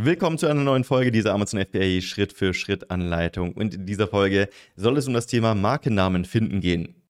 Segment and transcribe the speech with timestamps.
[0.00, 3.54] Willkommen zu einer neuen Folge dieser Amazon FBA Schritt für Schritt Anleitung.
[3.54, 7.02] Und in dieser Folge soll es um das Thema Markennamen finden gehen.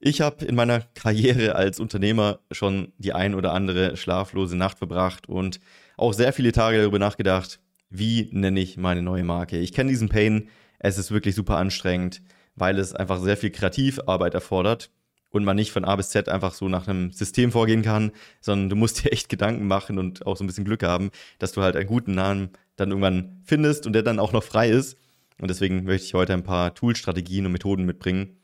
[0.00, 5.28] Ich habe in meiner Karriere als Unternehmer schon die ein oder andere schlaflose Nacht verbracht
[5.28, 5.60] und
[5.98, 7.60] auch sehr viele Tage darüber nachgedacht,
[7.90, 9.58] wie nenne ich meine neue Marke.
[9.58, 10.48] Ich kenne diesen Pain,
[10.78, 12.22] es ist wirklich super anstrengend,
[12.54, 14.90] weil es einfach sehr viel Kreativarbeit erfordert
[15.30, 18.70] und man nicht von A bis Z einfach so nach einem System vorgehen kann, sondern
[18.70, 21.62] du musst dir echt Gedanken machen und auch so ein bisschen Glück haben, dass du
[21.62, 24.96] halt einen guten Namen dann irgendwann findest und der dann auch noch frei ist.
[25.40, 28.38] Und deswegen möchte ich heute ein paar Toolstrategien und Methoden mitbringen,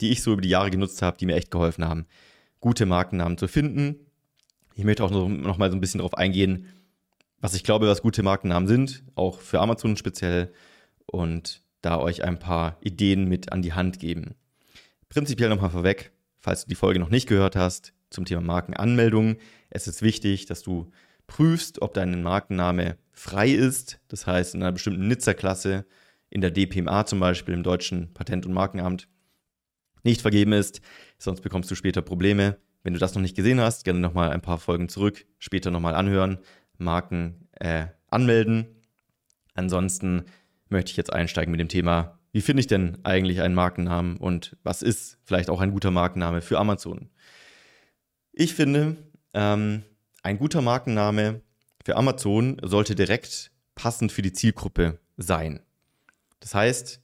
[0.00, 2.06] die ich so über die Jahre genutzt habe, die mir echt geholfen haben,
[2.60, 3.96] gute Markennamen zu finden.
[4.74, 6.66] Ich möchte auch noch, noch mal so ein bisschen darauf eingehen,
[7.40, 10.52] was ich glaube, was gute Markennamen sind, auch für Amazon speziell
[11.06, 14.34] und da euch ein paar Ideen mit an die Hand geben.
[15.08, 16.12] Prinzipiell nochmal vorweg,
[16.46, 19.38] falls du die Folge noch nicht gehört hast, zum Thema Markenanmeldung.
[19.68, 20.92] Es ist wichtig, dass du
[21.26, 25.86] prüfst, ob dein Markenname frei ist, das heißt in einer bestimmten Nizza-Klasse,
[26.30, 29.08] in der DPMA zum Beispiel, im deutschen Patent- und Markenamt,
[30.04, 30.82] nicht vergeben ist,
[31.18, 32.58] sonst bekommst du später Probleme.
[32.84, 35.96] Wenn du das noch nicht gesehen hast, gerne nochmal ein paar Folgen zurück, später nochmal
[35.96, 36.38] anhören,
[36.78, 38.68] Marken äh, anmelden.
[39.54, 40.26] Ansonsten
[40.68, 44.58] möchte ich jetzt einsteigen mit dem Thema wie finde ich denn eigentlich einen Markennamen und
[44.62, 47.08] was ist vielleicht auch ein guter Markenname für Amazon?
[48.30, 48.98] Ich finde,
[49.32, 49.84] ähm,
[50.22, 51.40] ein guter Markenname
[51.82, 55.60] für Amazon sollte direkt passend für die Zielgruppe sein.
[56.40, 57.00] Das heißt,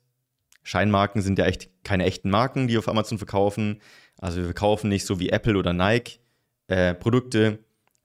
[0.65, 3.81] Scheinmarken sind ja echt keine echten Marken, die auf Amazon verkaufen.
[4.19, 6.21] Also wir verkaufen nicht so wie Apple oder Nike
[6.67, 7.59] äh, Produkte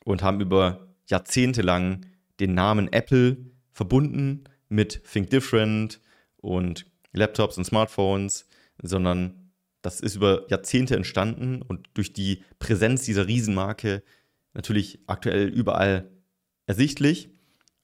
[0.06, 2.06] und haben über Jahrzehnte lang
[2.40, 3.36] den Namen Apple
[3.74, 6.00] verbunden mit Think Different
[6.38, 8.48] und Laptops und Smartphones,
[8.82, 14.04] sondern das ist über Jahrzehnte entstanden und durch die Präsenz dieser Riesenmarke
[14.54, 16.10] natürlich aktuell überall
[16.66, 17.30] ersichtlich.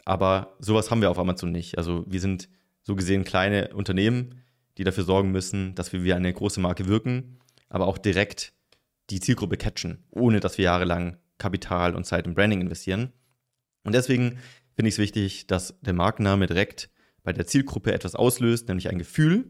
[0.06, 1.78] Aber sowas haben wir auf Amazon nicht.
[1.78, 2.50] Also wir sind
[2.82, 4.42] so gesehen kleine Unternehmen,
[4.78, 8.54] die dafür sorgen müssen, dass wir wie eine große Marke wirken, aber auch direkt
[9.10, 13.14] die Zielgruppe catchen, ohne dass wir jahrelang Kapital und Zeit im Branding investieren.
[13.84, 14.40] Und deswegen
[14.76, 16.90] finde ich es wichtig, dass der Markenname direkt
[17.24, 19.50] bei der Zielgruppe etwas auslöst, nämlich ein Gefühl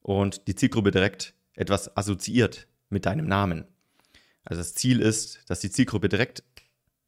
[0.00, 3.64] und die Zielgruppe direkt etwas assoziiert mit deinem Namen.
[4.44, 6.42] Also das Ziel ist, dass die Zielgruppe direkt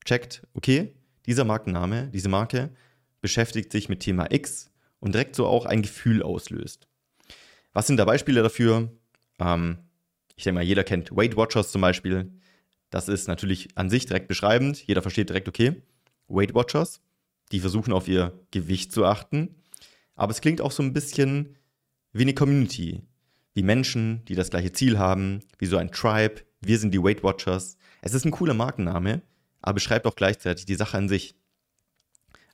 [0.04, 0.94] checkt, okay,
[1.26, 2.70] dieser Markenname, diese Marke
[3.20, 6.86] beschäftigt sich mit Thema X und direkt so auch ein Gefühl auslöst.
[7.72, 8.92] Was sind da Beispiele dafür?
[9.38, 9.78] Ähm,
[10.36, 12.30] ich denke mal, jeder kennt Weight Watchers zum Beispiel.
[12.90, 14.86] Das ist natürlich an sich direkt beschreibend.
[14.86, 15.82] Jeder versteht direkt, okay,
[16.28, 17.00] Weight Watchers,
[17.50, 19.56] die versuchen auf ihr Gewicht zu achten
[20.16, 21.56] aber es klingt auch so ein bisschen
[22.12, 23.02] wie eine Community,
[23.54, 26.42] wie Menschen, die das gleiche Ziel haben, wie so ein Tribe.
[26.60, 27.76] Wir sind die Weight Watchers.
[28.02, 29.22] Es ist ein cooler Markenname,
[29.60, 31.34] aber beschreibt auch gleichzeitig die Sache an sich.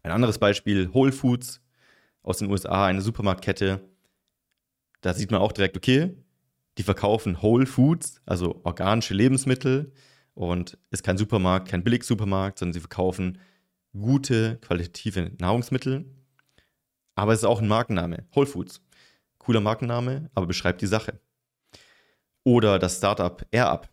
[0.03, 1.60] Ein anderes Beispiel, Whole Foods
[2.22, 3.81] aus den USA, eine Supermarktkette.
[5.03, 6.15] Da sieht man auch direkt, okay,
[6.78, 9.93] die verkaufen Whole Foods, also organische Lebensmittel
[10.34, 13.38] und ist kein Supermarkt, kein Billigsupermarkt, sondern sie verkaufen
[13.93, 16.06] gute, qualitative Nahrungsmittel
[17.20, 18.25] aber es ist auch ein Markenname.
[18.34, 18.81] Whole Foods.
[19.36, 21.20] Cooler Markenname, aber beschreibt die Sache.
[22.44, 23.91] Oder das Startup AirUp.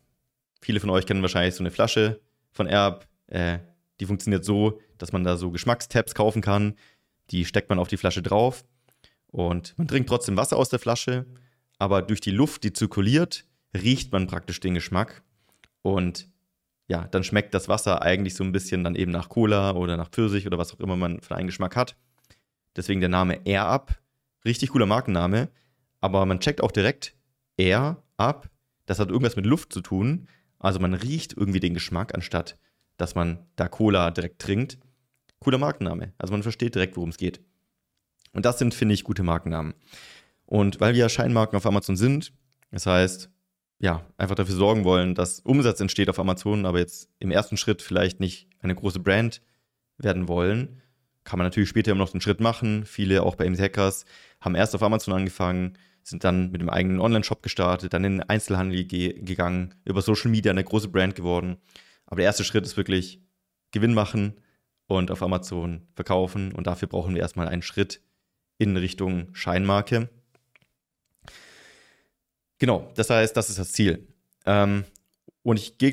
[0.61, 2.21] Viele von euch kennen wahrscheinlich so eine Flasche
[2.53, 3.05] von AirUp.
[3.27, 3.59] Äh,
[3.99, 6.75] die funktioniert so, dass man da so Geschmackstabs kaufen kann.
[7.31, 8.63] Die steckt man auf die Flasche drauf
[9.27, 11.25] und man trinkt trotzdem Wasser aus der Flasche,
[11.79, 15.21] aber durch die Luft, die zirkuliert, riecht man praktisch den Geschmack
[15.81, 16.29] und
[16.87, 20.09] ja, dann schmeckt das Wasser eigentlich so ein bisschen dann eben nach Cola oder nach
[20.09, 21.97] Pfirsich oder was auch immer man für einen Geschmack hat.
[22.77, 23.99] Deswegen der Name Air Up.
[24.45, 25.49] Richtig cooler Markenname.
[25.99, 27.15] Aber man checkt auch direkt
[27.57, 28.49] Air Up.
[28.85, 30.27] Das hat irgendwas mit Luft zu tun.
[30.59, 32.57] Also man riecht irgendwie den Geschmack, anstatt
[32.97, 34.77] dass man da Cola direkt trinkt.
[35.39, 36.13] Cooler Markenname.
[36.17, 37.41] Also man versteht direkt, worum es geht.
[38.33, 39.75] Und das sind, finde ich, gute Markennamen.
[40.45, 42.33] Und weil wir ja Scheinmarken auf Amazon sind,
[42.71, 43.29] das heißt,
[43.79, 47.81] ja, einfach dafür sorgen wollen, dass Umsatz entsteht auf Amazon, aber jetzt im ersten Schritt
[47.81, 49.41] vielleicht nicht eine große Brand
[49.97, 50.81] werden wollen,
[51.27, 52.85] kann man natürlich später immer noch den Schritt machen.
[52.85, 54.05] Viele, auch bei MC Hackers,
[54.39, 58.29] haben erst auf Amazon angefangen, sind dann mit dem eigenen Online-Shop gestartet, dann in den
[58.29, 61.57] Einzelhandel ge gegangen, über Social Media eine große Brand geworden.
[62.05, 63.21] Aber der erste Schritt ist wirklich
[63.71, 64.39] Gewinn machen
[64.85, 66.53] und auf Amazon verkaufen.
[66.53, 67.99] Und dafür brauchen wir erstmal einen Schritt
[68.57, 70.09] in Richtung Scheinmarke.
[72.57, 74.07] Genau, das heißt, das ist das Ziel.
[74.45, 74.85] Ähm,
[75.43, 75.91] und ich gehe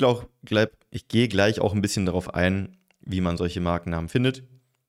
[0.91, 4.45] ich gehe gleich auch ein bisschen darauf ein, wie man solche Markennamen findet.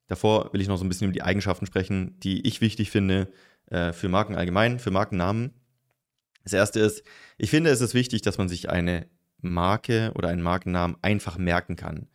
[0.07, 3.31] Davor will ich noch so ein bisschen über die Eigenschaften sprechen, die ich wichtig finde
[3.67, 5.53] äh, für Marken allgemein, für Markennamen.
[6.43, 7.03] Das erste ist,
[7.37, 9.07] ich finde, es ist wichtig, dass man sich eine
[9.39, 12.07] Marke oder einen Markennamen einfach merken kann.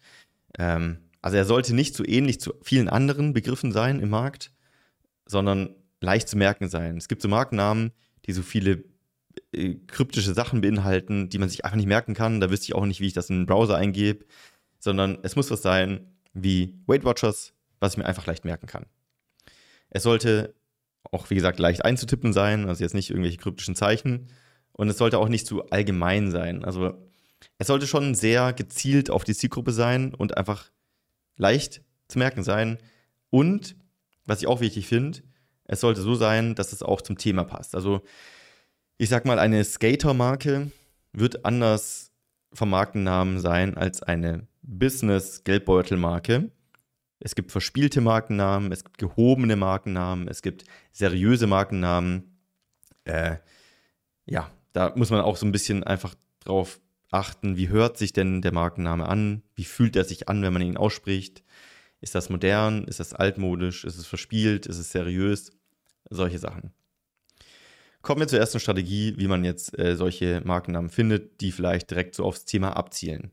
[0.58, 4.52] Ähm, also er sollte nicht so ähnlich zu vielen anderen Begriffen sein im Markt,
[5.26, 6.96] sondern leicht zu merken sein.
[6.96, 7.92] Es gibt so Markennamen,
[8.26, 8.84] die so viele
[9.52, 12.40] äh, kryptische Sachen beinhalten, die man sich einfach nicht merken kann.
[12.40, 14.24] Da wüsste ich auch nicht, wie ich das in den Browser eingebe,
[14.78, 18.86] sondern es muss was sein wie Weight Watchers, was ich mir einfach leicht merken kann.
[19.88, 20.54] Es sollte
[21.10, 24.28] auch, wie gesagt, leicht einzutippen sein, also jetzt nicht irgendwelche kryptischen Zeichen.
[24.72, 26.64] Und es sollte auch nicht zu allgemein sein.
[26.64, 27.10] Also
[27.58, 30.70] es sollte schon sehr gezielt auf die Zielgruppe sein und einfach
[31.36, 32.78] leicht zu merken sein.
[33.30, 33.76] Und,
[34.26, 35.22] was ich auch wichtig finde,
[35.64, 37.74] es sollte so sein, dass es auch zum Thema passt.
[37.74, 38.02] Also
[38.98, 40.70] ich sag mal, eine Skater-Marke
[41.12, 42.12] wird anders
[42.52, 46.50] vom Markennamen sein als eine Business-Geldbeutel-Marke.
[47.20, 52.38] Es gibt verspielte Markennamen, es gibt gehobene Markennamen, es gibt seriöse Markennamen.
[53.04, 53.36] Äh,
[54.24, 56.80] ja, da muss man auch so ein bisschen einfach drauf
[57.10, 59.42] achten, wie hört sich denn der Markenname an?
[59.54, 61.42] Wie fühlt er sich an, wenn man ihn ausspricht?
[62.00, 62.84] Ist das modern?
[62.84, 63.84] Ist das altmodisch?
[63.84, 64.66] Ist es verspielt?
[64.66, 65.52] Ist es seriös?
[66.08, 66.72] Solche Sachen.
[68.00, 72.14] Kommen wir zur ersten Strategie, wie man jetzt äh, solche Markennamen findet, die vielleicht direkt
[72.14, 73.30] so aufs Thema abzielen.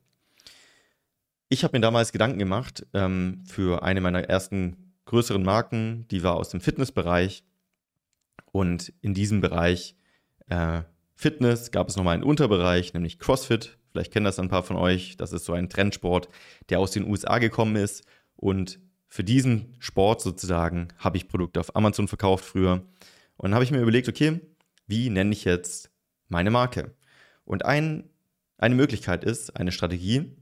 [1.49, 6.35] Ich habe mir damals Gedanken gemacht ähm, für eine meiner ersten größeren Marken, die war
[6.35, 7.45] aus dem Fitnessbereich.
[8.51, 9.95] Und in diesem Bereich
[10.49, 10.81] äh,
[11.15, 13.77] Fitness gab es nochmal einen Unterbereich, nämlich CrossFit.
[13.91, 15.15] Vielleicht kennen das ein paar von euch.
[15.15, 16.27] Das ist so ein Trendsport,
[16.69, 18.03] der aus den USA gekommen ist.
[18.35, 22.83] Und für diesen Sport sozusagen habe ich Produkte auf Amazon verkauft früher.
[23.37, 24.41] Und dann habe ich mir überlegt, okay,
[24.85, 25.91] wie nenne ich jetzt
[26.27, 26.93] meine Marke?
[27.45, 28.09] Und ein,
[28.57, 30.35] eine Möglichkeit ist, eine Strategie,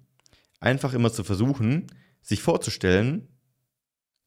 [0.65, 1.87] einfach immer zu versuchen,
[2.21, 3.27] sich vorzustellen,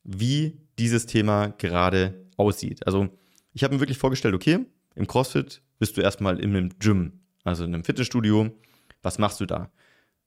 [0.04, 2.86] wie dieses Thema gerade aussieht.
[2.86, 3.08] Also
[3.52, 4.64] ich habe mir wirklich vorgestellt, okay,
[4.94, 8.50] im CrossFit bist du erstmal in einem Gym, also in einem Fitnessstudio.
[9.02, 9.70] Was machst du da?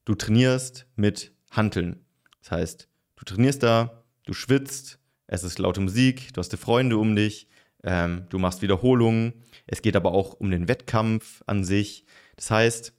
[0.06, 2.06] Du trainierst mit Hanteln.
[2.42, 7.16] Das heißt, du trainierst da, du schwitzt, es ist laute Musik, du hast Freunde um
[7.16, 7.48] dich,
[7.84, 9.34] ähm, du machst Wiederholungen.
[9.66, 12.06] Es geht aber auch um den Wettkampf an sich.
[12.36, 12.94] Das heißt,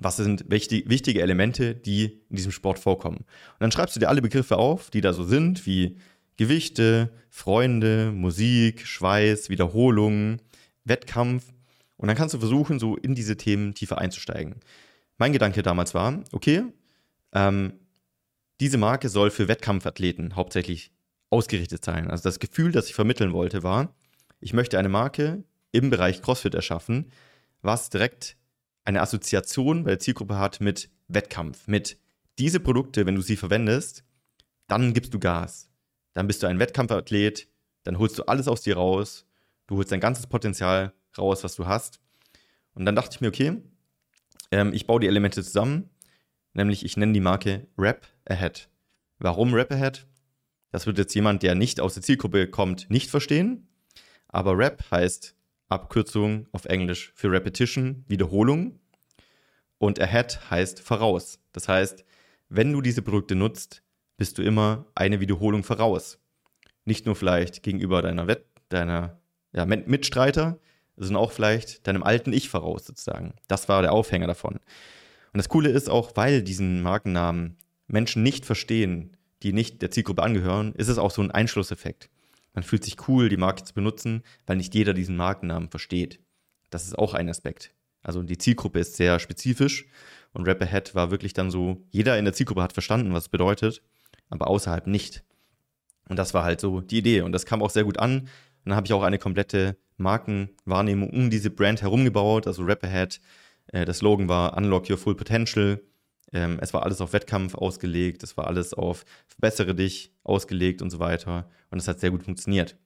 [0.00, 3.18] was sind wichtig, wichtige Elemente, die in diesem Sport vorkommen.
[3.18, 5.96] Und dann schreibst du dir alle Begriffe auf, die da so sind, wie
[6.36, 10.42] Gewichte, Freunde, Musik, Schweiß, Wiederholungen,
[10.84, 11.52] Wettkampf.
[11.96, 14.56] Und dann kannst du versuchen, so in diese Themen tiefer einzusteigen.
[15.16, 16.64] Mein Gedanke damals war, okay,
[17.32, 17.74] ähm,
[18.60, 20.92] diese Marke soll für Wettkampfathleten hauptsächlich
[21.30, 22.10] ausgerichtet sein.
[22.10, 23.94] Also das Gefühl, das ich vermitteln wollte, war,
[24.40, 27.10] ich möchte eine Marke im Bereich CrossFit erschaffen,
[27.62, 28.36] was direkt
[28.84, 31.98] eine Assoziation bei der Zielgruppe hat mit Wettkampf, mit
[32.38, 34.04] diese Produkte, wenn du sie verwendest,
[34.66, 35.70] dann gibst du Gas.
[36.12, 37.48] Dann bist du ein Wettkampfathlet,
[37.84, 39.26] dann holst du alles aus dir raus,
[39.66, 42.00] du holst dein ganzes Potenzial raus, was du hast.
[42.74, 43.62] Und dann dachte ich mir, okay,
[44.50, 45.90] ähm, ich baue die Elemente zusammen,
[46.52, 48.68] nämlich ich nenne die Marke Rap Ahead.
[49.18, 50.06] Warum Rap Ahead?
[50.70, 53.68] Das wird jetzt jemand, der nicht aus der Zielgruppe kommt, nicht verstehen.
[54.28, 55.36] Aber Rap heißt
[55.68, 58.80] Abkürzung auf Englisch für Repetition, Wiederholung.
[59.78, 61.40] Und Ahead heißt voraus.
[61.52, 62.04] Das heißt,
[62.48, 63.82] wenn du diese Produkte nutzt,
[64.16, 66.18] bist du immer eine Wiederholung voraus.
[66.84, 69.20] Nicht nur vielleicht gegenüber deiner, Wett deiner
[69.52, 70.58] ja, Mitstreiter,
[70.96, 73.34] sondern auch vielleicht deinem alten Ich voraus sozusagen.
[73.48, 74.54] Das war der Aufhänger davon.
[74.54, 77.56] Und das Coole ist auch, weil diesen Markennamen
[77.86, 82.08] Menschen nicht verstehen, die nicht der Zielgruppe angehören, ist es auch so ein Einschlusseffekt.
[82.54, 86.20] Man fühlt sich cool, die Marke zu benutzen, weil nicht jeder diesen Markennamen versteht.
[86.70, 87.74] Das ist auch ein Aspekt.
[88.02, 89.86] Also die Zielgruppe ist sehr spezifisch
[90.32, 93.28] und Rap Ahead war wirklich dann so, jeder in der Zielgruppe hat verstanden, was es
[93.28, 93.82] bedeutet,
[94.28, 95.24] aber außerhalb nicht.
[96.08, 98.20] Und das war halt so die Idee und das kam auch sehr gut an.
[98.20, 103.20] Und dann habe ich auch eine komplette Markenwahrnehmung um diese Brand herumgebaut, also Rap Ahead.
[103.68, 105.80] Äh, der Slogan war Unlock Your Full Potential.
[106.34, 110.90] Ähm, es war alles auf Wettkampf ausgelegt, es war alles auf Verbessere dich ausgelegt und
[110.90, 111.48] so weiter.
[111.70, 112.76] Und es hat sehr gut funktioniert.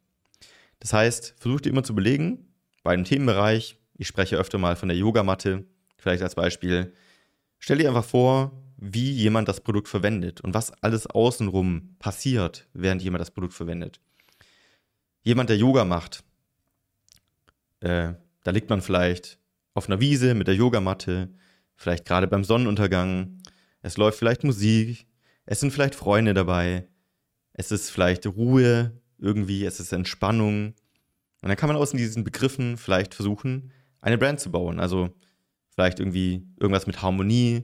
[0.79, 2.47] Das heißt, versuch dir immer zu belegen,
[2.85, 5.65] bei einem Themenbereich, ich spreche öfter mal von der Yogamatte,
[5.97, 6.93] vielleicht als Beispiel,
[7.59, 13.03] stell dir einfach vor, wie jemand das Produkt verwendet und was alles außenrum passiert, während
[13.03, 14.01] jemand das Produkt verwendet.
[15.23, 16.23] Jemand, der Yoga macht,
[17.81, 18.13] äh,
[18.45, 19.39] da liegt man vielleicht
[19.75, 21.31] auf einer Wiese mit der Yogamatte,
[21.79, 23.41] vielleicht gerade beim Sonnenuntergang,
[23.81, 25.07] es läuft vielleicht Musik,
[25.47, 26.89] es sind vielleicht Freunde dabei,
[27.55, 30.75] es ist vielleicht Ruhe irgendwie, es ist Entspannung.
[31.41, 34.81] Und dann kann man aus diesen Begriffen vielleicht versuchen, eine Brand zu bauen.
[34.81, 35.15] Also
[35.71, 37.63] vielleicht irgendwie irgendwas mit Harmonie,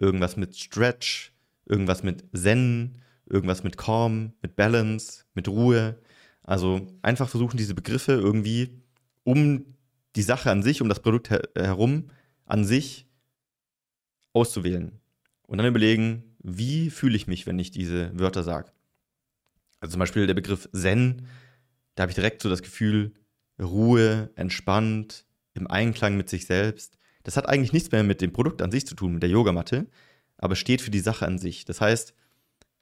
[0.00, 1.32] irgendwas mit Stretch,
[1.66, 5.98] irgendwas mit Zen, irgendwas mit Calm, mit Balance, mit Ruhe.
[6.44, 8.80] Also einfach versuchen, diese Begriffe irgendwie
[9.24, 9.74] um
[10.14, 12.10] die Sache an sich, um das Produkt her herum
[12.44, 13.05] an sich
[14.36, 15.00] auszuwählen.
[15.46, 18.70] Und dann überlegen, wie fühle ich mich, wenn ich diese Wörter sage.
[19.80, 21.26] Also zum Beispiel der Begriff Zen,
[21.94, 23.14] da habe ich direkt so das Gefühl,
[23.60, 25.24] Ruhe, entspannt,
[25.54, 26.98] im Einklang mit sich selbst.
[27.22, 29.86] Das hat eigentlich nichts mehr mit dem Produkt an sich zu tun, mit der Yogamatte,
[30.36, 31.64] aber steht für die Sache an sich.
[31.64, 32.14] Das heißt,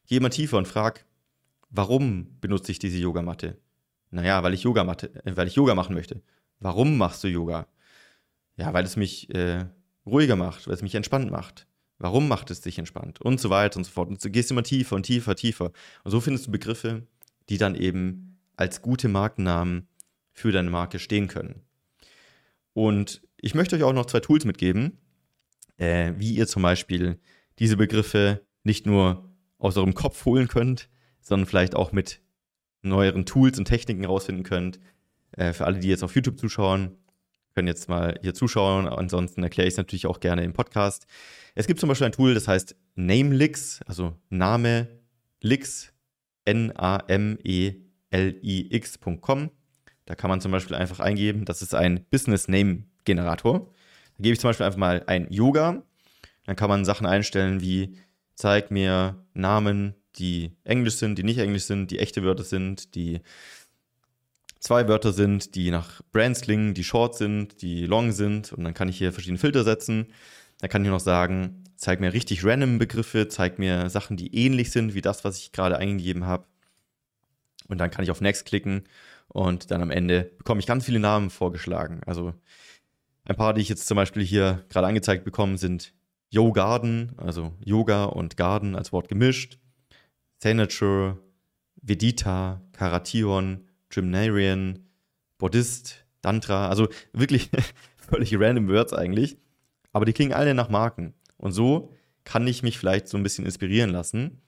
[0.07, 1.07] geh mal tiefer und frag,
[1.71, 3.59] warum benutze ich diese Yogamatte?
[4.11, 6.23] Naja, weil ich Yogamatte, äh, weil ich Yoga machen möchte.
[6.61, 7.67] Warum machst du Yoga?
[8.57, 9.67] Ja, weil es mich äh,
[10.07, 11.67] ruhiger macht, weil es mich entspannt macht.
[11.99, 13.21] Warum macht es dich entspannt?
[13.21, 14.09] Und so weiter und so fort.
[14.09, 15.73] Und du gehst immer tiefer und tiefer, tiefer.
[16.03, 17.07] Und so findest du Begriffe,
[17.49, 19.89] die dann eben als gute Markennamen
[20.33, 21.63] für deine Marke stehen können.
[22.73, 24.99] Und ich möchte euch auch noch zwei Tools mitgeben,
[25.77, 27.21] äh, wie ihr zum Beispiel
[27.59, 30.89] diese Begriffe nicht nur aus eurem Kopf holen könnt,
[31.21, 32.21] sondern vielleicht auch mit
[32.83, 34.81] neueren Tools und Techniken herausfinden könnt.
[35.33, 36.97] Äh, für alle, die jetzt auf YouTube zuschauen,
[37.55, 38.89] können jetzt mal hier zuschauen.
[38.89, 41.07] Ansonsten erkläre ich es natürlich auch gerne im Podcast.
[41.55, 44.89] Es gibt zum Beispiel ein Tool, das heißt Namelix, also Name
[45.41, 45.93] Lix,
[46.45, 47.41] N-A-M-E-L-I-X.com.
[50.07, 53.71] Da kann man zum Beispiel einfach eingeben, das ist ein Business Name Generator.
[54.17, 55.83] Da gebe ich zum Beispiel einfach mal ein Yoga.
[56.45, 57.97] Dann kann man Sachen einstellen wie
[58.35, 63.21] zeig mir Namen, die Englisch sind, die nicht Englisch sind, die echte Wörter sind, die
[64.65, 68.53] zwei Wörter sind, die nach Brands klingen, die short sind, die long sind.
[68.53, 70.07] Und dann kann ich hier verschiedene Filter setzen.
[70.59, 74.73] Dann kann ich noch sagen, zeig mir richtig random Begriffe, zeig mir Sachen, die ähnlich
[74.73, 76.47] sind wie das, was ich gerade eingegeben habe.
[77.69, 78.85] Und dann kann ich auf Next klicken
[79.29, 82.01] und dann am Ende bekomme ich ganz viele Namen vorgeschlagen.
[82.07, 82.33] Also
[83.25, 85.93] ein paar, die ich jetzt zum Beispiel hier gerade angezeigt bekomme, sind
[86.31, 89.59] Yo Garden, also Yoga und Garden als Wort gemischt,
[90.39, 91.19] Senature,
[91.83, 94.87] Vedita, Karation, Gymnarian,
[95.39, 97.51] Buddhist, Dantra, also wirklich
[97.97, 99.37] völlig random Words eigentlich,
[99.93, 101.15] aber die klingen alle nach Marken.
[101.37, 101.93] Und so
[102.25, 104.41] kann ich mich vielleicht so ein bisschen inspirieren lassen,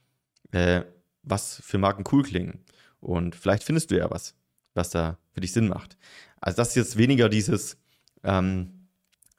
[0.52, 0.82] äh,
[1.22, 2.64] was für Marken cool klingen.
[3.00, 4.34] Und vielleicht findest du ja was
[4.76, 5.96] was da für dich Sinn macht.
[6.40, 7.78] Also das ist jetzt weniger dieses,
[8.22, 8.88] ähm,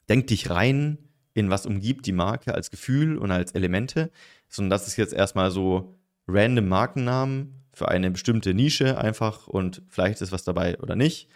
[0.08, 0.98] denk dich rein
[1.34, 4.10] in was umgibt die Marke als Gefühl und als Elemente,
[4.48, 5.94] sondern das ist jetzt erstmal so
[6.26, 11.28] random Markennamen für eine bestimmte Nische einfach und vielleicht ist was dabei oder nicht.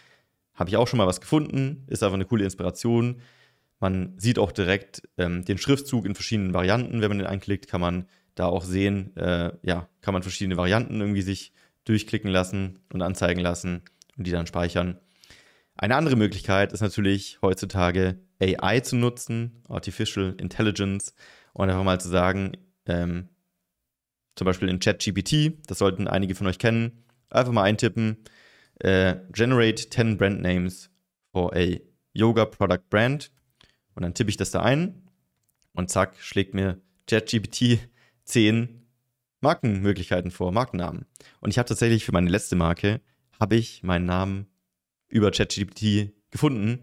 [0.53, 3.21] Habe ich auch schon mal was gefunden, ist einfach eine coole Inspiration.
[3.79, 7.01] Man sieht auch direkt ähm, den Schriftzug in verschiedenen Varianten.
[7.01, 10.99] Wenn man den anklickt, kann man da auch sehen, äh, ja, kann man verschiedene Varianten
[10.99, 11.53] irgendwie sich
[11.85, 13.81] durchklicken lassen und anzeigen lassen
[14.17, 14.99] und die dann speichern.
[15.75, 21.15] Eine andere Möglichkeit ist natürlich heutzutage AI zu nutzen, Artificial Intelligence,
[21.53, 23.29] und einfach mal zu sagen, ähm,
[24.35, 28.17] zum Beispiel in ChatGPT, das sollten einige von euch kennen, einfach mal eintippen,
[28.79, 30.89] äh, generate 10 brand names
[31.31, 31.77] for a
[32.13, 33.31] Yoga Product Brand
[33.95, 35.09] und dann tippe ich das da ein
[35.73, 37.79] und zack, schlägt mir ChatGPT
[38.25, 38.83] 10
[39.41, 41.05] Markenmöglichkeiten vor, Markennamen.
[41.41, 43.01] Und ich habe tatsächlich für meine letzte Marke
[43.39, 44.47] habe ich meinen Namen
[45.09, 46.81] über ChatGPT gefunden.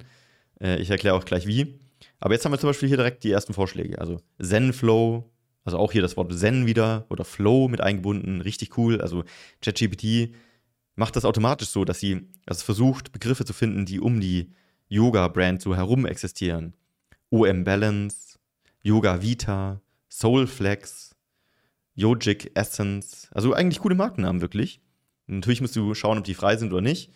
[0.60, 1.80] Äh, ich erkläre auch gleich wie.
[2.18, 3.98] Aber jetzt haben wir zum Beispiel hier direkt die ersten Vorschläge.
[3.98, 5.30] Also Zenflow,
[5.64, 9.00] also auch hier das Wort Zen wieder oder Flow mit eingebunden, richtig cool.
[9.00, 9.24] Also
[9.60, 10.34] ChatGPT
[10.94, 14.52] macht das automatisch so, dass sie also versucht, Begriffe zu finden, die um die
[14.88, 16.74] Yoga-Brand so herum existieren.
[17.30, 18.38] OM Balance,
[18.82, 21.14] Yoga Vita, Soulflex,
[21.94, 23.28] Yogic Essence.
[23.32, 24.80] Also eigentlich coole Markennamen wirklich.
[25.26, 27.12] Natürlich musst du schauen, ob die frei sind oder nicht.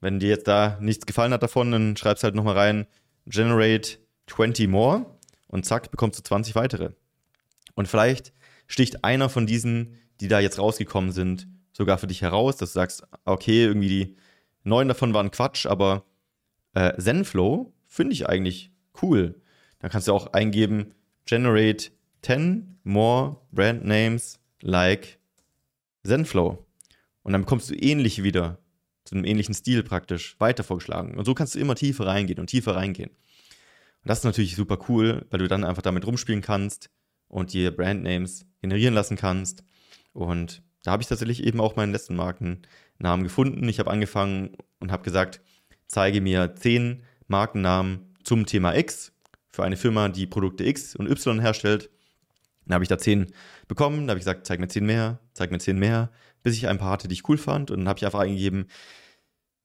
[0.00, 2.86] Wenn dir jetzt da nichts gefallen hat davon, dann schreibst halt nochmal rein,
[3.26, 5.06] generate 20 more
[5.48, 6.92] und zack, bekommst du 20 weitere.
[7.78, 8.32] Und vielleicht
[8.66, 12.74] sticht einer von diesen, die da jetzt rausgekommen sind, sogar für dich heraus, dass du
[12.74, 14.16] sagst, okay, irgendwie die
[14.64, 16.04] neun davon waren Quatsch, aber
[16.74, 19.40] äh, Zenflow finde ich eigentlich cool.
[19.78, 20.92] Dann kannst du auch eingeben,
[21.24, 21.92] generate
[22.22, 25.20] 10 more brand names like
[26.02, 26.66] Zenflow.
[27.22, 28.58] Und dann bekommst du ähnliche wieder,
[29.04, 31.16] zu einem ähnlichen Stil praktisch, weiter vorgeschlagen.
[31.16, 33.10] Und so kannst du immer tiefer reingehen und tiefer reingehen.
[33.10, 36.90] Und das ist natürlich super cool, weil du dann einfach damit rumspielen kannst
[37.28, 39.64] und dir Brandnames generieren lassen kannst.
[40.12, 43.68] Und da habe ich tatsächlich eben auch meinen letzten Markennamen gefunden.
[43.68, 45.40] Ich habe angefangen und habe gesagt,
[45.86, 49.12] zeige mir zehn Markennamen zum Thema X
[49.48, 51.90] für eine Firma, die Produkte X und Y herstellt.
[52.66, 53.32] Dann habe ich da zehn
[53.66, 56.10] bekommen, da habe ich gesagt, zeig mir zehn mehr, zeig mir zehn mehr,
[56.42, 57.70] bis ich ein paar hatte, die ich cool fand.
[57.70, 58.66] Und dann habe ich einfach eingegeben,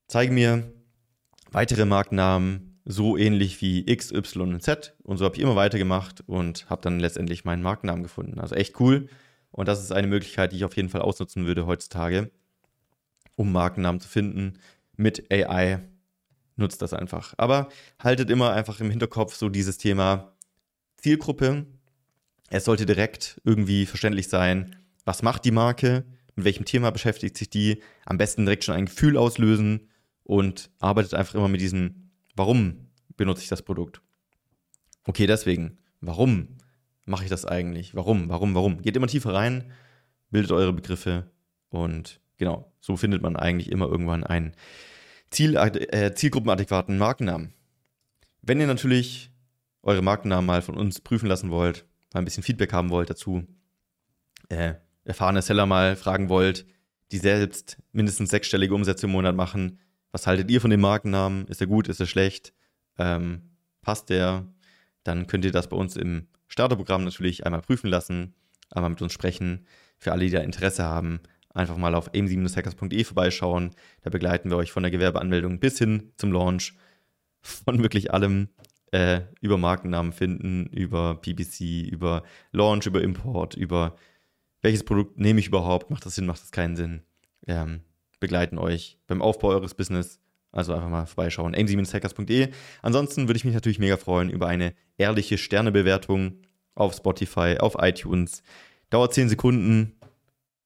[0.07, 0.71] zeige mir
[1.51, 4.95] weitere Markennamen so ähnlich wie X, Y und Z.
[5.03, 8.39] Und so habe ich immer weitergemacht und habe dann letztendlich meinen Markennamen gefunden.
[8.39, 9.07] Also echt cool.
[9.51, 12.31] Und das ist eine Möglichkeit, die ich auf jeden Fall ausnutzen würde heutzutage,
[13.35, 14.59] um Markennamen zu finden.
[14.97, 15.79] Mit AI
[16.55, 17.33] nutzt das einfach.
[17.37, 20.33] Aber haltet immer einfach im Hinterkopf so dieses Thema
[20.97, 21.65] Zielgruppe.
[22.49, 24.75] Es sollte direkt irgendwie verständlich sein,
[25.05, 28.85] was macht die Marke, mit welchem Thema beschäftigt sich die, am besten direkt schon ein
[28.85, 29.89] Gefühl auslösen
[30.23, 32.02] und arbeitet einfach immer mit diesem,
[32.35, 34.01] warum benutze ich das Produkt?
[35.05, 36.57] Okay, deswegen, warum
[37.05, 37.95] mache ich das eigentlich?
[37.95, 38.81] Warum, warum, warum?
[38.81, 39.71] Geht immer tiefer rein,
[40.29, 41.31] bildet eure Begriffe
[41.69, 44.53] und genau, so findet man eigentlich immer irgendwann einen
[45.29, 47.53] Ziel, äh, zielgruppenadäquaten Markennamen.
[48.41, 49.31] Wenn ihr natürlich
[49.81, 53.43] eure Markennamen mal von uns prüfen lassen wollt, mal ein bisschen Feedback haben wollt dazu,
[54.49, 56.65] äh, erfahrene Seller mal fragen wollt,
[57.11, 59.79] die selbst mindestens sechsstellige Umsätze im Monat machen,
[60.13, 61.47] was haltet ihr von dem Markennamen?
[61.47, 61.89] Ist er gut?
[61.89, 62.53] Ist er schlecht?
[62.97, 63.41] Ähm,
[63.81, 64.45] passt der?
[65.03, 68.35] Dann könnt ihr das bei uns im Starterprogramm natürlich einmal prüfen lassen,
[68.69, 69.65] einmal mit uns sprechen.
[69.97, 73.71] Für alle, die da Interesse haben, einfach mal auf aim-hackers.de vorbeischauen.
[74.01, 76.75] Da begleiten wir euch von der Gewerbeanmeldung bis hin zum Launch
[77.41, 78.49] von wirklich allem
[78.91, 83.95] äh, über Markennamen finden, über PPC, über Launch, über Import, über
[84.61, 87.01] welches Produkt nehme ich überhaupt, macht das Sinn, macht das keinen Sinn.
[87.47, 87.81] Ähm,
[88.23, 90.21] begleiten euch beim Aufbau eures Business.
[90.53, 91.53] Also einfach mal vorbeischauen.
[91.53, 92.49] aim-hackers.de.
[92.81, 96.37] Ansonsten würde ich mich natürlich mega freuen über eine ehrliche Sternebewertung
[96.73, 98.41] auf Spotify, auf iTunes.
[98.89, 99.99] Dauert 10 Sekunden.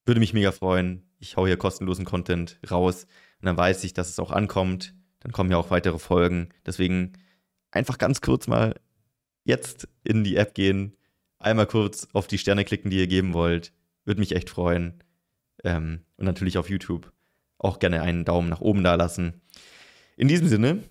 [0.06, 1.02] Würde mich mega freuen.
[1.18, 3.08] Ich hau hier kostenlosen Content raus
[3.42, 4.94] und dann weiß ich, dass es auch ankommt.
[5.22, 6.50] Dann kommen ja auch weitere Folgen.
[6.64, 7.14] Deswegen
[7.72, 8.76] einfach ganz kurz mal
[9.46, 10.96] jetzt in die App gehen,
[11.40, 13.74] einmal kurz auf die Sterne klicken, die ihr geben wollt.
[14.06, 15.02] Würde mich echt freuen.
[15.64, 17.12] Ähm, und natürlich auf YouTube
[17.60, 19.42] auch gerne einen Daumen nach oben da lassen.
[20.16, 20.84] In diesem Sinne,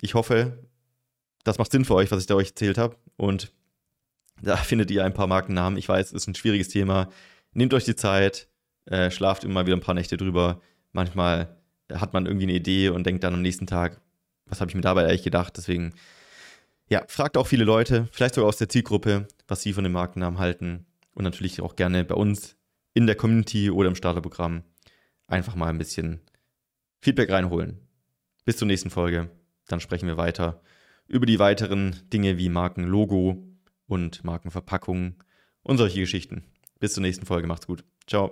[0.00, 0.58] ich hoffe,
[1.44, 2.96] das macht Sinn für euch, was ich da euch erzählt habe.
[3.16, 3.52] Und
[4.40, 5.78] da findet ihr ein paar Markennamen.
[5.78, 7.08] Ich weiß, es ist ein schwieriges Thema.
[7.52, 8.48] Nehmt euch die Zeit,
[8.86, 10.60] äh, schlaft immer wieder ein paar Nächte drüber.
[10.92, 11.56] Manchmal
[11.92, 14.00] hat man irgendwie eine Idee und denkt dann am nächsten Tag,
[14.46, 15.56] was habe ich mir dabei eigentlich gedacht?
[15.56, 15.94] Deswegen,
[16.88, 20.38] ja, fragt auch viele Leute, vielleicht sogar aus der Zielgruppe, was sie von dem Markennamen
[20.38, 20.86] halten.
[21.14, 22.56] Und natürlich auch gerne bei uns
[22.94, 24.64] in der Community oder im Starterprogramm
[25.32, 26.20] einfach mal ein bisschen
[27.00, 27.80] Feedback reinholen.
[28.44, 29.30] Bis zur nächsten Folge.
[29.66, 30.62] Dann sprechen wir weiter
[31.08, 33.44] über die weiteren Dinge wie Markenlogo
[33.86, 35.22] und Markenverpackung
[35.62, 36.44] und solche Geschichten.
[36.78, 37.46] Bis zur nächsten Folge.
[37.46, 37.84] Macht's gut.